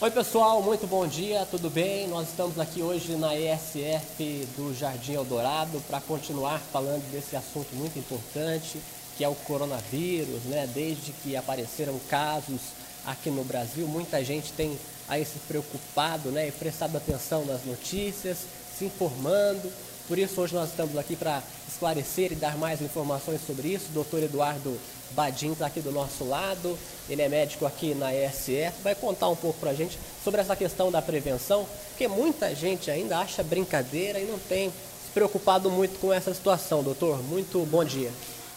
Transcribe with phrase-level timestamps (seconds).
[0.00, 2.06] Oi pessoal, muito bom dia, tudo bem?
[2.06, 7.98] Nós estamos aqui hoje na ESF do Jardim Eldorado para continuar falando desse assunto muito
[7.98, 8.78] importante
[9.16, 10.70] que é o coronavírus, né?
[10.72, 12.60] Desde que apareceram casos
[13.04, 16.46] aqui no Brasil, muita gente tem aí se preocupado, né?
[16.46, 18.38] E prestado atenção nas notícias,
[18.78, 19.68] se informando.
[20.08, 23.90] Por isso hoje nós estamos aqui para esclarecer e dar mais informações sobre isso.
[23.90, 24.74] O doutor Eduardo
[25.10, 26.78] Badim está aqui do nosso lado,
[27.10, 30.56] ele é médico aqui na ESF, vai contar um pouco para a gente sobre essa
[30.56, 36.00] questão da prevenção, porque muita gente ainda acha brincadeira e não tem se preocupado muito
[36.00, 36.82] com essa situação.
[36.82, 38.10] Doutor, muito bom dia.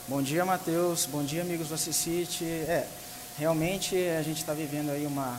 [0.08, 1.06] Bom dia, Matheus.
[1.06, 2.46] Bom dia, amigos do Assisite.
[2.46, 2.88] É,
[3.38, 5.38] realmente a gente está vivendo aí uma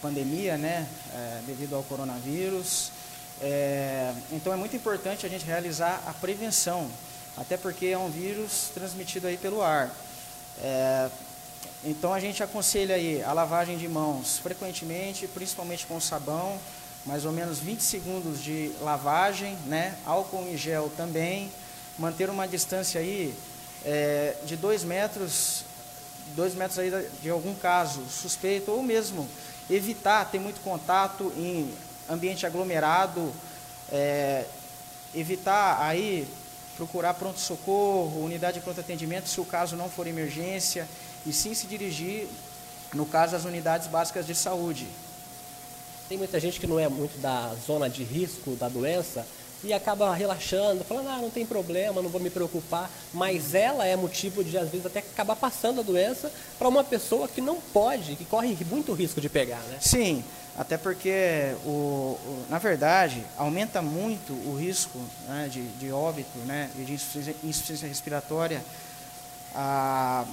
[0.00, 2.92] pandemia, né, é, devido ao coronavírus.
[3.40, 6.90] É, então é muito importante a gente realizar a prevenção,
[7.36, 9.94] até porque é um vírus transmitido aí pelo ar.
[10.60, 11.08] É,
[11.84, 16.58] então a gente aconselha aí a lavagem de mãos frequentemente, principalmente com sabão,
[17.06, 19.94] mais ou menos 20 segundos de lavagem, né?
[20.04, 21.50] Álcool em gel também,
[21.98, 23.34] manter uma distância aí
[23.84, 25.64] é, de 2 metros,
[26.34, 26.90] dois metros aí
[27.22, 29.26] de algum caso suspeito, ou mesmo
[29.70, 31.72] evitar ter muito contato em
[32.08, 33.32] ambiente aglomerado,
[33.90, 34.44] é,
[35.14, 36.26] evitar aí
[36.76, 40.88] procurar pronto-socorro, unidade de pronto atendimento, se o caso não for emergência,
[41.26, 42.28] e sim se dirigir,
[42.94, 44.86] no caso, às unidades básicas de saúde.
[46.08, 49.26] Tem muita gente que não é muito da zona de risco da doença
[49.62, 53.96] e acaba relaxando, falando, ah, não tem problema, não vou me preocupar, mas ela é
[53.96, 58.14] motivo de, às vezes, até acabar passando a doença para uma pessoa que não pode,
[58.14, 59.78] que corre muito risco de pegar, né?
[59.80, 60.24] Sim,
[60.58, 66.68] até porque, o, o, na verdade, aumenta muito o risco né, de, de óbito né,
[66.76, 68.60] e de insuficiência, insuficiência respiratória.
[69.54, 70.24] A,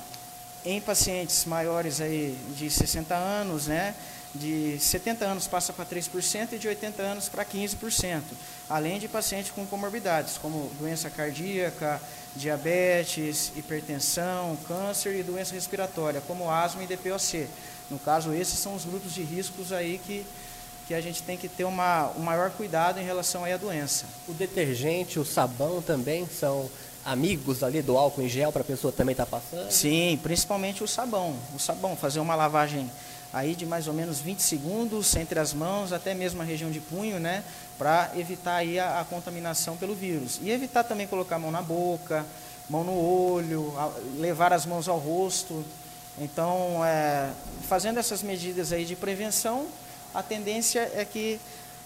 [0.66, 3.94] em pacientes maiores aí de 60 anos, né,
[4.36, 8.22] de 70 anos passa para 3% e de 80 anos para 15%,
[8.70, 12.02] além de pacientes com comorbidades, como doença cardíaca,
[12.36, 17.48] diabetes, hipertensão, câncer e doença respiratória, como asma e DPOC.
[17.90, 20.26] No caso, esses são os grupos de riscos aí que,
[20.88, 24.06] que a gente tem que ter uma, um maior cuidado em relação à doença.
[24.28, 26.70] O detergente, o sabão também são
[27.06, 29.72] amigos ali do álcool em gel para a pessoa também estar tá passando?
[29.72, 31.36] Sim, principalmente o sabão.
[31.56, 32.90] O sabão, fazer uma lavagem
[33.36, 36.80] aí de mais ou menos 20 segundos entre as mãos, até mesmo a região de
[36.80, 37.44] punho, né,
[37.78, 40.40] para evitar aí a, a, contaminação pelo vírus.
[40.42, 42.26] E evitar também colocar a mão na boca,
[42.70, 43.74] mão no olho,
[44.18, 45.66] levar as mãos ao rosto,
[46.18, 47.30] então, é,
[47.68, 49.68] fazendo essas medidas aí de prevenção,
[50.14, 51.38] a tendência é que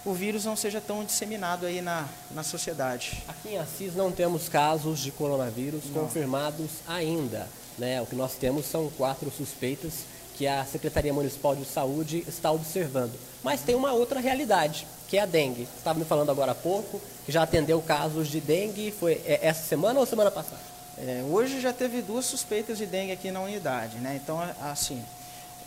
[0.06, 3.24] o vírus não seja tão disseminado aí na, na sociedade.
[3.28, 6.04] Aqui em Assis não temos casos de coronavírus não.
[6.04, 7.48] confirmados ainda.
[7.76, 8.00] Né?
[8.00, 10.06] O que nós temos são quatro suspeitas
[10.40, 13.12] que a Secretaria Municipal de Saúde está observando.
[13.44, 15.66] Mas tem uma outra realidade, que é a dengue.
[15.66, 19.40] Você estava me falando agora há pouco que já atendeu casos de dengue, foi é,
[19.42, 20.62] essa semana ou semana passada?
[20.98, 24.18] É, hoje já teve duas suspeitas de dengue aqui na unidade, né?
[24.24, 25.04] Então, assim,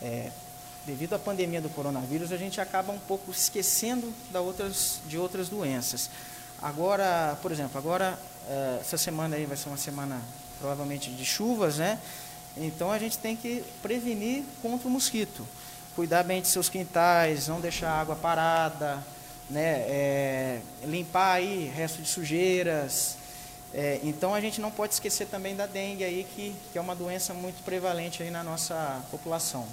[0.01, 0.31] é,
[0.87, 5.49] devido à pandemia do coronavírus, a gente acaba um pouco esquecendo da outras, de outras
[5.49, 6.09] doenças.
[6.59, 8.17] Agora, por exemplo, agora
[8.49, 10.19] é, essa semana aí vai ser uma semana
[10.59, 11.99] provavelmente de chuvas, né?
[12.57, 15.47] Então a gente tem que prevenir contra o mosquito,
[15.95, 19.03] cuidar bem de seus quintais, não deixar a água parada,
[19.49, 19.79] né?
[19.87, 23.17] É, limpar aí resto de sujeiras,
[23.73, 26.95] é, então a gente não pode esquecer também da dengue aí, que, que é uma
[26.95, 29.65] doença muito prevalente aí na nossa população.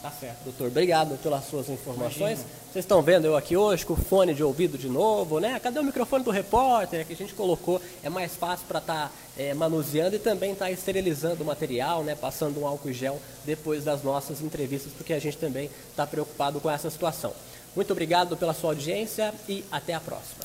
[0.00, 0.68] Tá certo, doutor.
[0.68, 2.38] Obrigado pelas suas informações.
[2.38, 2.58] Imagina.
[2.72, 5.58] Vocês estão vendo eu aqui hoje com o fone de ouvido de novo, né?
[5.58, 7.80] Cadê o microfone do repórter que a gente colocou?
[8.02, 12.04] É mais fácil para estar tá, é, manuseando e também estar tá esterilizando o material,
[12.04, 12.14] né?
[12.14, 16.70] Passando um álcool gel depois das nossas entrevistas, porque a gente também está preocupado com
[16.70, 17.32] essa situação.
[17.74, 20.44] Muito obrigado pela sua audiência e até a próxima.